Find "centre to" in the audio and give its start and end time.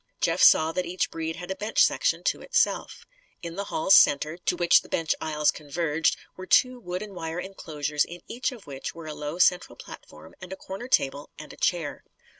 3.93-4.55